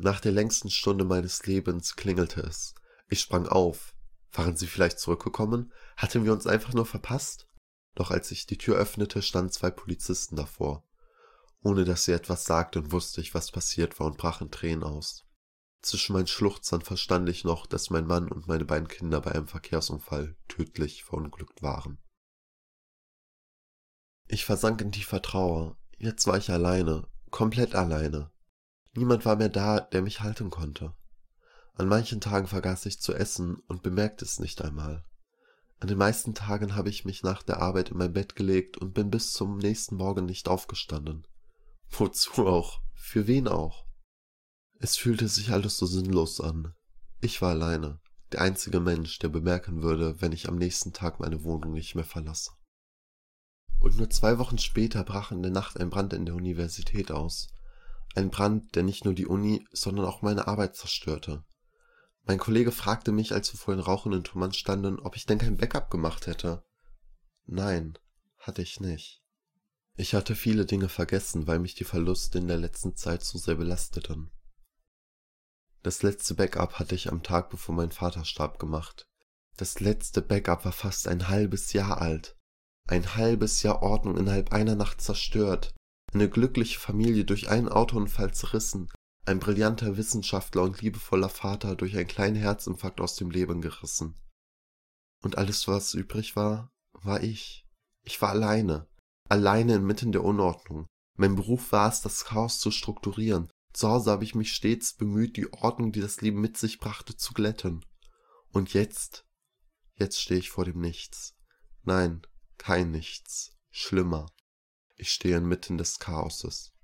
Nach 0.03 0.19
der 0.19 0.33
längsten 0.33 0.71
Stunde 0.71 1.05
meines 1.05 1.45
Lebens 1.45 1.95
klingelte 1.95 2.41
es. 2.41 2.75
Ich 3.11 3.21
sprang 3.21 3.47
auf. 3.47 3.95
Waren 4.33 4.57
sie 4.57 4.67
vielleicht 4.67 4.99
zurückgekommen? 4.99 5.75
Hatten 5.99 6.25
wir 6.25 6.33
uns 6.33 6.47
einfach 6.47 6.73
nur 6.73 6.87
verpasst? 6.87 7.49
Doch 7.97 8.11
als 8.11 8.31
ich 8.31 8.47
die 8.47 8.57
Tür 8.57 8.77
öffnete, 8.77 9.21
standen 9.21 9.53
zwei 9.53 9.71
Polizisten 9.71 10.37
davor. 10.37 10.89
Ohne 11.63 11.85
dass 11.85 12.05
sie 12.05 12.13
etwas 12.13 12.47
sagten, 12.47 12.93
wusste 12.93 13.21
ich, 13.21 13.35
was 13.35 13.51
passiert 13.51 14.01
war 14.01 14.07
und 14.07 14.17
brach 14.17 14.41
in 14.41 14.51
Tränen 14.51 14.85
aus. 14.85 15.27
Zwischen 15.83 16.15
meinen 16.15 16.27
Schluchzern 16.27 16.81
verstand 16.81 17.29
ich 17.29 17.45
noch, 17.45 17.67
dass 17.67 17.91
mein 17.91 18.07
Mann 18.07 18.33
und 18.33 18.49
meine 18.49 18.65
beiden 18.65 18.89
Kinder 18.89 19.21
bei 19.21 19.33
einem 19.33 19.49
Verkehrsunfall 19.49 20.35
tödlich 20.49 21.05
verunglückt 21.05 21.63
waren. 21.63 21.99
Ich 24.29 24.47
versank 24.47 24.81
in 24.81 24.93
tiefer 24.93 25.21
Trauer. 25.21 25.77
Jetzt 25.99 26.27
war 26.27 26.39
ich 26.39 26.49
alleine, 26.49 27.07
komplett 27.31 27.75
alleine. 27.75 28.31
Niemand 28.95 29.25
war 29.25 29.37
mehr 29.37 29.49
da, 29.49 29.81
der 29.81 30.03
mich 30.03 30.21
halten 30.21 30.51
konnte. 30.51 30.95
An 31.75 31.89
manchen 31.89 32.21
Tagen 32.21 32.47
vergaß 32.47 32.87
ich 32.87 33.01
zu 33.01 33.15
essen 33.15 33.57
und 33.69 33.83
bemerkte 33.83 34.25
es 34.25 34.39
nicht 34.39 34.63
einmal. 34.63 35.05
An 35.79 35.89
den 35.89 35.97
meisten 35.97 36.35
Tagen 36.35 36.75
habe 36.75 36.91
ich 36.91 37.07
mich 37.07 37.23
nach 37.23 37.43
der 37.43 37.63
Arbeit 37.63 37.91
in 37.91 37.97
mein 37.97 38.13
Bett 38.13 38.37
gelegt 38.37 38.77
und 38.77 38.93
bin 38.93 39.11
bis 39.11 39.33
zum 39.33 39.57
nächsten 39.57 39.97
Morgen 39.97 40.27
nicht 40.27 40.49
aufgestanden. 40.49 41.27
Wozu 41.89 42.47
auch? 42.47 42.81
Für 42.95 43.27
wen 43.27 43.49
auch? 43.49 43.87
Es 44.79 44.97
fühlte 44.97 45.27
sich 45.29 45.53
alles 45.53 45.79
so 45.79 45.87
sinnlos 45.87 46.41
an. 46.41 46.75
Ich 47.21 47.41
war 47.41 47.51
alleine, 47.51 48.01
der 48.33 48.43
einzige 48.43 48.81
Mensch, 48.81 49.19
der 49.19 49.29
bemerken 49.29 49.83
würde, 49.83 50.21
wenn 50.21 50.33
ich 50.33 50.49
am 50.49 50.57
nächsten 50.57 50.93
Tag 50.93 51.19
meine 51.19 51.45
Wohnung 51.45 51.73
nicht 51.73 51.95
mehr 51.95 52.05
verlasse. 52.05 52.53
Und 53.79 53.97
nur 53.97 54.11
zwei 54.11 54.39
Wochen 54.39 54.59
später 54.59 55.03
brach 55.03 55.33
in 55.33 55.43
der 55.43 55.51
Nacht 55.51 55.81
ein 55.81 55.91
Brand 55.91 56.13
in 56.13 56.27
der 56.27 56.35
Universität 56.35 57.11
aus. 57.11 57.49
Ein 58.15 58.31
Brand, 58.31 58.75
der 58.75 58.83
nicht 58.83 59.05
nur 59.05 59.15
die 59.15 59.27
Uni, 59.27 59.65
sondern 59.73 60.07
auch 60.07 60.23
meine 60.23 60.49
Arbeit 60.49 60.77
zerstörte. 60.77 61.45
Mein 62.25 62.39
Kollege 62.39 62.73
fragte 62.73 63.13
mich, 63.13 63.33
als 63.33 63.53
wir 63.53 63.59
vor 63.59 63.75
den 63.75 63.83
rauchenden 63.83 64.25
Trümmern 64.25 64.53
standen, 64.53 64.99
ob 64.99 65.17
ich 65.17 65.27
denn 65.27 65.39
kein 65.39 65.57
Backup 65.57 65.91
gemacht 65.91 66.27
hätte. 66.27 66.65
Nein, 67.47 67.99
hatte 68.39 68.63
ich 68.63 68.81
nicht. 68.81 69.23
Ich 69.97 70.15
hatte 70.15 70.35
viele 70.35 70.67
Dinge 70.67 70.89
vergessen, 70.89 71.47
weil 71.47 71.59
mich 71.59 71.75
die 71.75 71.85
Verluste 71.85 72.39
in 72.39 72.49
der 72.49 72.57
letzten 72.57 72.97
Zeit 72.97 73.23
so 73.23 73.39
sehr 73.39 73.57
belasteten. 73.57 74.31
Das 75.83 76.03
letzte 76.03 76.35
Backup 76.35 76.79
hatte 76.79 76.95
ich 76.95 77.11
am 77.11 77.23
Tag 77.23 77.51
bevor 77.51 77.75
mein 77.75 77.91
Vater 77.91 78.25
starb 78.25 78.59
gemacht. 78.59 79.07
Das 79.57 79.81
letzte 79.81 80.23
Backup 80.23 80.65
war 80.65 80.73
fast 80.73 81.09
ein 81.09 81.29
halbes 81.29 81.73
Jahr 81.73 82.01
alt. 82.01 82.37
Ein 82.87 83.15
halbes 83.17 83.63
Jahr 83.63 83.83
Ordnung 83.83 84.17
innerhalb 84.17 84.53
einer 84.53 84.75
Nacht 84.75 85.01
zerstört. 85.01 85.75
Eine 86.13 86.29
glückliche 86.29 86.81
Familie 86.81 87.25
durch 87.25 87.51
einen 87.51 87.69
Autounfall 87.69 88.35
zerrissen, 88.35 88.89
ein 89.27 89.39
brillanter 89.39 89.97
Wissenschaftler 89.97 90.63
und 90.63 90.83
liebevoller 90.83 91.29
Vater 91.29 91.77
durch 91.77 91.97
einen 91.97 92.09
kleinen 92.09 92.37
Herzinfarkt 92.37 93.01
aus 93.01 93.15
dem 93.15 93.31
Leben 93.31 93.61
gerissen. 93.61 94.19
Und 95.23 95.39
alles, 95.39 95.69
was 95.69 95.95
übrig 95.95 96.35
war, 96.35 96.73
war 96.93 97.23
ich. 97.23 97.67
Ich 98.03 98.21
war 98.21 98.31
alleine, 98.31 98.89
alleine 99.29 99.77
inmitten 99.77 100.13
der 100.13 100.25
Unordnung. 100.25 100.87
Mein 101.17 101.37
Beruf 101.37 101.71
war 101.71 101.89
es, 101.89 102.01
das 102.01 102.25
Chaos 102.25 102.59
zu 102.59 102.71
strukturieren. 102.71 103.51
Zu 103.73 103.89
Hause 103.89 104.11
habe 104.11 104.25
ich 104.25 104.35
mich 104.35 104.53
stets 104.53 104.95
bemüht, 104.95 105.37
die 105.37 105.53
Ordnung, 105.53 105.93
die 105.93 106.01
das 106.01 106.21
Leben 106.23 106.41
mit 106.41 106.57
sich 106.57 106.81
brachte, 106.81 107.17
zu 107.17 107.35
glätten. 107.35 107.85
Und 108.49 108.73
jetzt, 108.73 109.27
jetzt 109.95 110.21
stehe 110.21 110.41
ich 110.41 110.51
vor 110.51 110.65
dem 110.65 110.81
Nichts. 110.81 111.37
Nein, 111.83 112.23
kein 112.59 112.91
Nichts. 112.91 113.57
Schlimmer. 113.71 114.27
Ich 115.01 115.13
stehe 115.13 115.39
inmitten 115.39 115.79
des 115.79 115.99
Chaoses. 115.99 116.75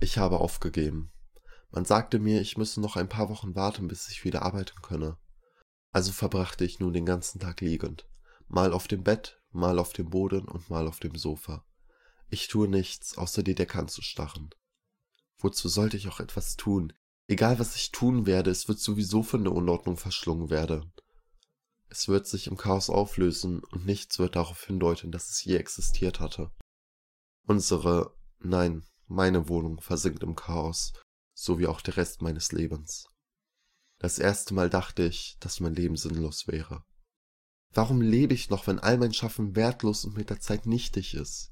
Ich 0.00 0.18
habe 0.18 0.40
aufgegeben. 0.40 1.12
Man 1.70 1.84
sagte 1.84 2.18
mir, 2.18 2.40
ich 2.40 2.56
müsse 2.56 2.80
noch 2.80 2.96
ein 2.96 3.08
paar 3.08 3.28
Wochen 3.28 3.54
warten, 3.54 3.86
bis 3.86 4.08
ich 4.08 4.24
wieder 4.24 4.42
arbeiten 4.42 4.82
könne. 4.82 5.18
Also 5.92 6.10
verbrachte 6.10 6.64
ich 6.64 6.80
nun 6.80 6.92
den 6.92 7.06
ganzen 7.06 7.38
Tag 7.38 7.60
liegend, 7.60 8.08
mal 8.48 8.72
auf 8.72 8.88
dem 8.88 9.04
Bett, 9.04 9.40
mal 9.52 9.78
auf 9.78 9.92
dem 9.92 10.10
Boden 10.10 10.48
und 10.48 10.68
mal 10.68 10.88
auf 10.88 10.98
dem 10.98 11.14
Sofa. 11.14 11.64
Ich 12.28 12.48
tue 12.48 12.66
nichts, 12.66 13.16
außer 13.16 13.44
die 13.44 13.54
Decke 13.54 13.78
anzustarren. 13.78 14.50
Wozu 15.38 15.68
sollte 15.68 15.96
ich 15.96 16.08
auch 16.08 16.18
etwas 16.18 16.56
tun? 16.56 16.92
Egal 17.28 17.60
was 17.60 17.76
ich 17.76 17.92
tun 17.92 18.26
werde, 18.26 18.50
es 18.50 18.66
wird 18.66 18.80
sowieso 18.80 19.22
von 19.22 19.44
der 19.44 19.52
Unordnung 19.52 19.96
verschlungen 19.96 20.50
werden. 20.50 20.92
Es 21.88 22.08
wird 22.08 22.26
sich 22.26 22.48
im 22.48 22.56
Chaos 22.56 22.90
auflösen 22.90 23.62
und 23.62 23.86
nichts 23.86 24.18
wird 24.18 24.34
darauf 24.34 24.64
hindeuten, 24.64 25.12
dass 25.12 25.30
es 25.30 25.44
je 25.44 25.56
existiert 25.56 26.18
hatte. 26.18 26.50
Unsere, 27.48 28.14
nein, 28.40 28.84
meine 29.06 29.48
Wohnung 29.48 29.80
versinkt 29.80 30.22
im 30.22 30.34
Chaos, 30.34 30.92
so 31.32 31.58
wie 31.58 31.66
auch 31.66 31.80
der 31.80 31.96
Rest 31.96 32.20
meines 32.20 32.52
Lebens. 32.52 33.06
Das 33.98 34.18
erste 34.18 34.52
Mal 34.52 34.68
dachte 34.68 35.04
ich, 35.04 35.38
dass 35.40 35.58
mein 35.58 35.74
Leben 35.74 35.96
sinnlos 35.96 36.46
wäre. 36.46 36.84
Warum 37.72 38.02
lebe 38.02 38.34
ich 38.34 38.50
noch, 38.50 38.66
wenn 38.66 38.78
all 38.78 38.98
mein 38.98 39.14
Schaffen 39.14 39.56
wertlos 39.56 40.04
und 40.04 40.14
mit 40.14 40.28
der 40.28 40.40
Zeit 40.40 40.66
nichtig 40.66 41.14
ist? 41.14 41.50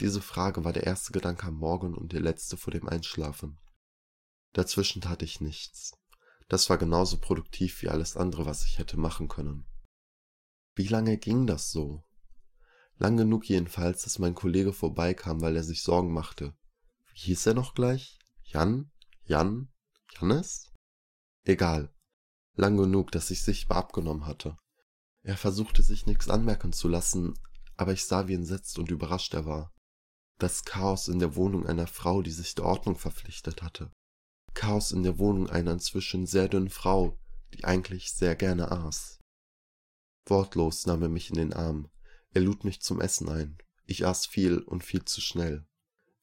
Diese 0.00 0.22
Frage 0.22 0.64
war 0.64 0.72
der 0.72 0.84
erste 0.84 1.12
Gedanke 1.12 1.48
am 1.48 1.56
Morgen 1.56 1.94
und 1.94 2.14
der 2.14 2.20
letzte 2.20 2.56
vor 2.56 2.72
dem 2.72 2.88
Einschlafen. 2.88 3.58
Dazwischen 4.54 5.02
tat 5.02 5.22
ich 5.22 5.42
nichts. 5.42 5.92
Das 6.48 6.70
war 6.70 6.78
genauso 6.78 7.18
produktiv 7.20 7.82
wie 7.82 7.90
alles 7.90 8.16
andere, 8.16 8.46
was 8.46 8.64
ich 8.64 8.78
hätte 8.78 8.96
machen 8.96 9.28
können. 9.28 9.66
Wie 10.74 10.88
lange 10.88 11.18
ging 11.18 11.46
das 11.46 11.70
so? 11.70 12.04
Lang 13.00 13.16
genug 13.16 13.48
jedenfalls, 13.48 14.02
dass 14.02 14.18
mein 14.18 14.34
Kollege 14.34 14.74
vorbeikam, 14.74 15.40
weil 15.40 15.56
er 15.56 15.64
sich 15.64 15.82
Sorgen 15.82 16.12
machte. 16.12 16.54
Wie 17.14 17.18
hieß 17.20 17.46
er 17.46 17.54
noch 17.54 17.72
gleich? 17.74 18.18
Jan? 18.44 18.90
Jan? 19.24 19.72
Jannes? 20.12 20.70
Egal. 21.44 21.90
Lang 22.56 22.76
genug, 22.76 23.10
dass 23.10 23.30
ich 23.30 23.42
sichtbar 23.42 23.78
abgenommen 23.78 24.26
hatte. 24.26 24.58
Er 25.22 25.38
versuchte 25.38 25.82
sich 25.82 26.04
nichts 26.04 26.28
anmerken 26.28 26.74
zu 26.74 26.88
lassen, 26.88 27.38
aber 27.78 27.94
ich 27.94 28.04
sah, 28.04 28.28
wie 28.28 28.34
entsetzt 28.34 28.78
und 28.78 28.90
überrascht 28.90 29.32
er 29.32 29.46
war. 29.46 29.72
Das 30.38 30.64
Chaos 30.64 31.08
in 31.08 31.20
der 31.20 31.36
Wohnung 31.36 31.66
einer 31.66 31.86
Frau, 31.86 32.20
die 32.20 32.30
sich 32.30 32.54
der 32.54 32.66
Ordnung 32.66 32.96
verpflichtet 32.96 33.62
hatte. 33.62 33.90
Chaos 34.52 34.92
in 34.92 35.04
der 35.04 35.18
Wohnung 35.18 35.48
einer 35.48 35.72
inzwischen 35.72 36.26
sehr 36.26 36.48
dünnen 36.48 36.68
Frau, 36.68 37.18
die 37.54 37.64
eigentlich 37.64 38.12
sehr 38.12 38.36
gerne 38.36 38.70
aß. 38.70 39.20
Wortlos 40.26 40.84
nahm 40.84 41.02
er 41.02 41.08
mich 41.08 41.30
in 41.30 41.36
den 41.36 41.54
Arm, 41.54 41.88
er 42.32 42.42
lud 42.42 42.64
mich 42.64 42.80
zum 42.80 43.00
Essen 43.00 43.28
ein. 43.28 43.58
Ich 43.86 44.06
aß 44.06 44.26
viel 44.26 44.58
und 44.58 44.84
viel 44.84 45.04
zu 45.04 45.20
schnell. 45.20 45.66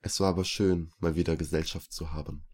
Es 0.02 0.20
war 0.20 0.30
aber 0.30 0.46
schön, 0.46 0.92
mal 1.00 1.16
wieder 1.16 1.36
Gesellschaft 1.36 1.92
zu 1.92 2.14
haben. 2.14 2.46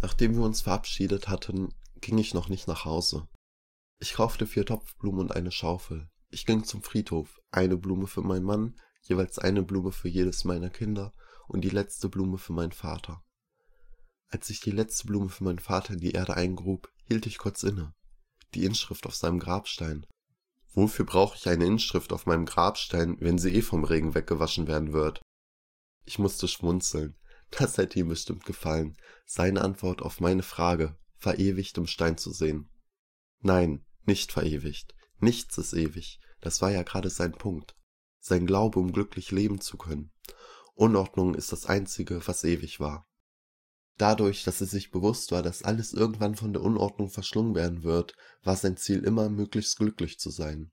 Nachdem 0.00 0.34
wir 0.34 0.42
uns 0.42 0.62
verabschiedet 0.62 1.28
hatten, 1.28 1.74
ging 2.00 2.18
ich 2.18 2.34
noch 2.34 2.48
nicht 2.48 2.66
nach 2.66 2.84
Hause. 2.84 3.28
Ich 3.98 4.14
kaufte 4.14 4.46
vier 4.46 4.64
Topfblumen 4.64 5.20
und 5.20 5.32
eine 5.32 5.52
Schaufel. 5.52 6.08
Ich 6.28 6.46
ging 6.46 6.64
zum 6.64 6.82
Friedhof, 6.82 7.38
eine 7.50 7.76
Blume 7.76 8.06
für 8.06 8.22
meinen 8.22 8.44
Mann, 8.44 8.80
jeweils 9.02 9.38
eine 9.38 9.62
Blume 9.62 9.92
für 9.92 10.08
jedes 10.08 10.44
meiner 10.44 10.70
Kinder 10.70 11.12
und 11.48 11.62
die 11.62 11.70
letzte 11.70 12.08
Blume 12.08 12.38
für 12.38 12.52
meinen 12.52 12.72
Vater. 12.72 13.22
Als 14.28 14.48
ich 14.48 14.60
die 14.60 14.70
letzte 14.70 15.06
Blume 15.06 15.28
für 15.28 15.44
meinen 15.44 15.58
Vater 15.58 15.94
in 15.94 16.00
die 16.00 16.12
Erde 16.12 16.34
eingrub, 16.34 16.90
hielt 17.04 17.26
ich 17.26 17.38
kurz 17.38 17.62
inne. 17.62 17.94
Die 18.54 18.64
Inschrift 18.64 19.06
auf 19.06 19.14
seinem 19.14 19.38
Grabstein 19.38 20.06
Wofür 20.72 21.04
brauche 21.04 21.36
ich 21.36 21.48
eine 21.48 21.66
Inschrift 21.66 22.12
auf 22.12 22.26
meinem 22.26 22.46
Grabstein, 22.46 23.16
wenn 23.20 23.38
sie 23.38 23.54
eh 23.54 23.62
vom 23.62 23.84
Regen 23.84 24.14
weggewaschen 24.14 24.68
werden 24.68 24.92
wird? 24.92 25.20
Ich 26.04 26.18
musste 26.18 26.48
schmunzeln. 26.48 27.16
Das 27.50 27.78
hätte 27.78 27.98
ihm 27.98 28.08
bestimmt 28.08 28.44
gefallen, 28.44 28.96
seine 29.26 29.62
Antwort 29.62 30.02
auf 30.02 30.20
meine 30.20 30.44
Frage, 30.44 30.96
verewigt 31.16 31.76
im 31.78 31.88
Stein 31.88 32.16
zu 32.16 32.32
sehen. 32.32 32.70
Nein, 33.40 33.84
nicht 34.04 34.30
verewigt. 34.32 34.94
Nichts 35.18 35.58
ist 35.58 35.72
ewig. 35.72 36.20
Das 36.40 36.62
war 36.62 36.70
ja 36.70 36.82
gerade 36.82 37.10
sein 37.10 37.32
Punkt. 37.32 37.76
Sein 38.20 38.46
Glaube, 38.46 38.78
um 38.78 38.92
glücklich 38.92 39.30
leben 39.30 39.60
zu 39.60 39.76
können. 39.76 40.12
Unordnung 40.74 41.34
ist 41.34 41.52
das 41.52 41.66
Einzige, 41.66 42.26
was 42.26 42.44
ewig 42.44 42.80
war. 42.80 43.06
Dadurch, 44.00 44.44
dass 44.44 44.62
er 44.62 44.66
sich 44.66 44.90
bewusst 44.90 45.30
war, 45.30 45.42
dass 45.42 45.62
alles 45.62 45.92
irgendwann 45.92 46.34
von 46.34 46.54
der 46.54 46.62
Unordnung 46.62 47.10
verschlungen 47.10 47.54
werden 47.54 47.82
wird, 47.82 48.14
war 48.42 48.56
sein 48.56 48.78
Ziel 48.78 49.04
immer, 49.04 49.28
möglichst 49.28 49.76
glücklich 49.76 50.18
zu 50.18 50.30
sein. 50.30 50.70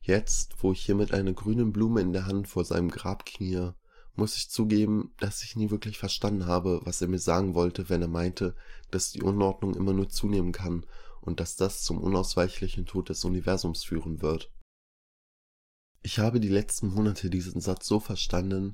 Jetzt, 0.00 0.56
wo 0.58 0.72
ich 0.72 0.80
hier 0.84 0.96
mit 0.96 1.14
einer 1.14 1.32
grünen 1.32 1.72
Blume 1.72 2.00
in 2.00 2.12
der 2.12 2.26
Hand 2.26 2.48
vor 2.48 2.64
seinem 2.64 2.88
Grab 2.88 3.24
knie, 3.24 3.70
muss 4.16 4.36
ich 4.36 4.50
zugeben, 4.50 5.14
dass 5.20 5.44
ich 5.44 5.54
nie 5.54 5.70
wirklich 5.70 5.98
verstanden 5.98 6.46
habe, 6.46 6.80
was 6.82 7.00
er 7.00 7.06
mir 7.06 7.20
sagen 7.20 7.54
wollte, 7.54 7.88
wenn 7.88 8.02
er 8.02 8.08
meinte, 8.08 8.56
dass 8.90 9.12
die 9.12 9.22
Unordnung 9.22 9.76
immer 9.76 9.92
nur 9.92 10.08
zunehmen 10.08 10.50
kann 10.50 10.84
und 11.20 11.38
dass 11.38 11.54
das 11.54 11.84
zum 11.84 12.00
unausweichlichen 12.00 12.84
Tod 12.84 13.10
des 13.10 13.24
Universums 13.24 13.84
führen 13.84 14.22
wird. 14.22 14.50
Ich 16.02 16.18
habe 16.18 16.40
die 16.40 16.48
letzten 16.48 16.88
Monate 16.88 17.30
diesen 17.30 17.60
Satz 17.60 17.86
so 17.86 18.00
verstanden, 18.00 18.72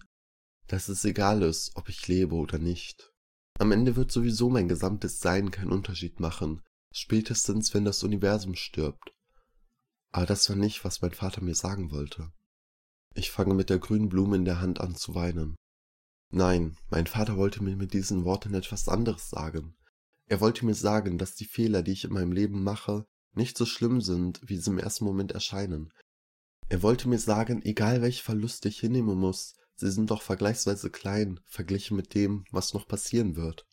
dass 0.66 0.88
es 0.88 1.04
egal 1.04 1.42
ist, 1.42 1.72
ob 1.76 1.90
ich 1.90 2.08
lebe 2.08 2.36
oder 2.36 2.56
nicht. 2.56 3.11
Am 3.58 3.72
Ende 3.72 3.96
wird 3.96 4.10
sowieso 4.10 4.50
mein 4.50 4.68
gesamtes 4.68 5.20
Sein 5.20 5.50
keinen 5.50 5.72
Unterschied 5.72 6.20
machen, 6.20 6.62
spätestens 6.92 7.74
wenn 7.74 7.84
das 7.84 8.02
Universum 8.02 8.54
stirbt. 8.54 9.12
Aber 10.10 10.26
das 10.26 10.48
war 10.48 10.56
nicht, 10.56 10.84
was 10.84 11.00
mein 11.00 11.12
Vater 11.12 11.42
mir 11.42 11.54
sagen 11.54 11.90
wollte. 11.90 12.32
Ich 13.14 13.30
fange 13.30 13.54
mit 13.54 13.70
der 13.70 13.78
grünen 13.78 14.08
Blume 14.08 14.36
in 14.36 14.44
der 14.44 14.60
Hand 14.60 14.80
an 14.80 14.94
zu 14.94 15.14
weinen. 15.14 15.56
Nein, 16.30 16.76
mein 16.90 17.06
Vater 17.06 17.36
wollte 17.36 17.62
mir 17.62 17.76
mit 17.76 17.92
diesen 17.92 18.24
Worten 18.24 18.54
etwas 18.54 18.88
anderes 18.88 19.28
sagen. 19.28 19.76
Er 20.26 20.40
wollte 20.40 20.64
mir 20.64 20.74
sagen, 20.74 21.18
dass 21.18 21.34
die 21.34 21.44
Fehler, 21.44 21.82
die 21.82 21.92
ich 21.92 22.04
in 22.04 22.12
meinem 22.12 22.32
Leben 22.32 22.62
mache, 22.62 23.06
nicht 23.34 23.58
so 23.58 23.66
schlimm 23.66 24.00
sind, 24.00 24.40
wie 24.42 24.56
sie 24.56 24.70
im 24.70 24.78
ersten 24.78 25.04
Moment 25.04 25.32
erscheinen. 25.32 25.92
Er 26.68 26.82
wollte 26.82 27.08
mir 27.08 27.18
sagen, 27.18 27.62
egal 27.62 28.00
welche 28.00 28.22
Verluste 28.22 28.68
ich 28.68 28.80
hinnehmen 28.80 29.18
muss, 29.18 29.54
Sie 29.74 29.90
sind 29.90 30.10
doch 30.10 30.22
vergleichsweise 30.22 30.90
klein, 30.90 31.40
verglichen 31.46 31.96
mit 31.96 32.14
dem, 32.14 32.44
was 32.50 32.74
noch 32.74 32.86
passieren 32.86 33.36
wird. 33.36 33.66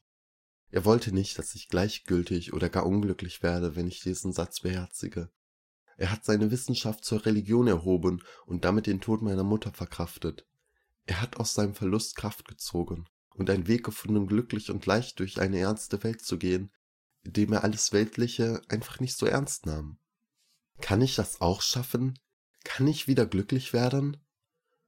Er 0.71 0.85
wollte 0.85 1.11
nicht, 1.11 1.37
dass 1.39 1.55
ich 1.55 1.67
gleichgültig 1.67 2.53
oder 2.53 2.69
gar 2.69 2.85
unglücklich 2.85 3.41
werde, 3.41 3.75
wenn 3.75 3.87
ich 3.87 4.01
diesen 4.01 4.33
Satz 4.33 4.61
beherzige. 4.61 5.31
Er 5.97 6.11
hat 6.11 6.23
seine 6.23 6.51
Wissenschaft 6.51 7.03
zur 7.03 7.25
Religion 7.25 7.67
erhoben 7.67 8.23
und 8.45 8.63
damit 8.65 8.87
den 8.87 9.01
Tod 9.01 9.21
meiner 9.21 9.43
Mutter 9.43 9.73
verkraftet. 9.73 10.45
Er 11.05 11.21
hat 11.21 11.37
aus 11.37 11.55
seinem 11.55 11.73
Verlust 11.73 12.15
Kraft 12.15 12.47
gezogen 12.47 13.05
und 13.31 13.49
einen 13.49 13.67
Weg 13.67 13.83
gefunden, 13.83 14.27
glücklich 14.27 14.69
und 14.69 14.85
leicht 14.85 15.19
durch 15.19 15.41
eine 15.41 15.59
ernste 15.59 16.01
Welt 16.03 16.21
zu 16.21 16.37
gehen, 16.37 16.71
indem 17.23 17.53
er 17.53 17.63
alles 17.63 17.91
Weltliche 17.91 18.61
einfach 18.69 18.99
nicht 18.99 19.17
so 19.17 19.25
ernst 19.25 19.65
nahm. 19.65 19.97
Kann 20.81 21.01
ich 21.01 21.15
das 21.15 21.41
auch 21.41 21.61
schaffen? 21.61 22.17
Kann 22.63 22.87
ich 22.87 23.07
wieder 23.07 23.25
glücklich 23.25 23.73
werden? 23.73 24.17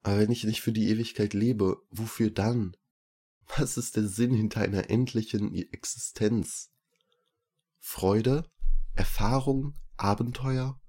Aber 0.04 0.20
wenn 0.20 0.32
ich 0.32 0.44
nicht 0.44 0.62
für 0.62 0.72
die 0.72 0.90
Ewigkeit 0.90 1.34
lebe, 1.34 1.82
wofür 1.90 2.32
dann? 2.32 2.76
Was 3.58 3.78
ist 3.78 3.96
der 3.96 4.08
Sinn 4.08 4.34
hinter 4.34 4.62
einer 4.62 4.90
endlichen 4.90 5.54
Existenz? 5.54 6.72
Freude? 7.80 8.50
Erfahrung? 8.96 9.76
Abenteuer? 9.98 10.80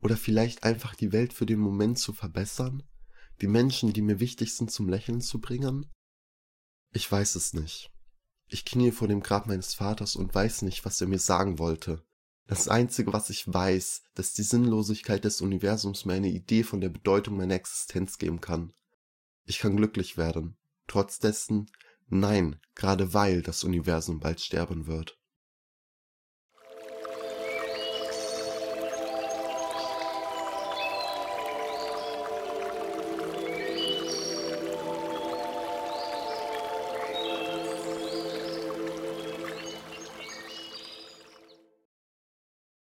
Oder 0.00 0.16
vielleicht 0.16 0.64
einfach 0.64 0.94
die 0.94 1.12
Welt 1.12 1.32
für 1.32 1.46
den 1.46 1.58
Moment 1.58 1.98
zu 1.98 2.12
verbessern? 2.12 2.82
Die 3.40 3.46
Menschen, 3.46 3.92
die 3.92 4.02
mir 4.02 4.20
wichtig 4.20 4.54
sind, 4.54 4.70
zum 4.70 4.88
Lächeln 4.88 5.20
zu 5.20 5.40
bringen? 5.40 5.90
Ich 6.92 7.10
weiß 7.10 7.34
es 7.34 7.54
nicht. 7.54 7.90
Ich 8.48 8.64
knie 8.64 8.92
vor 8.92 9.08
dem 9.08 9.20
Grab 9.20 9.46
meines 9.46 9.74
Vaters 9.74 10.14
und 10.14 10.34
weiß 10.34 10.62
nicht, 10.62 10.84
was 10.84 11.00
er 11.00 11.08
mir 11.08 11.18
sagen 11.18 11.58
wollte. 11.58 12.04
Das 12.46 12.68
Einzige, 12.68 13.12
was 13.12 13.30
ich 13.30 13.52
weiß, 13.52 14.02
dass 14.14 14.34
die 14.34 14.42
Sinnlosigkeit 14.42 15.24
des 15.24 15.40
Universums 15.40 16.04
mir 16.04 16.14
eine 16.14 16.28
Idee 16.28 16.62
von 16.62 16.80
der 16.80 16.90
Bedeutung 16.90 17.36
meiner 17.36 17.54
Existenz 17.54 18.18
geben 18.18 18.40
kann. 18.40 18.72
Ich 19.46 19.58
kann 19.58 19.76
glücklich 19.76 20.18
werden. 20.18 20.56
Trotz 20.86 21.18
dessen, 21.18 21.70
nein, 22.08 22.60
gerade 22.74 23.14
weil 23.14 23.40
das 23.40 23.64
Universum 23.64 24.20
bald 24.20 24.40
sterben 24.40 24.86
wird. 24.86 25.18